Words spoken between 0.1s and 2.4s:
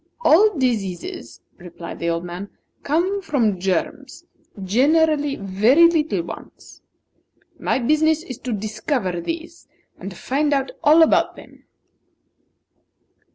"All diseases," replied the old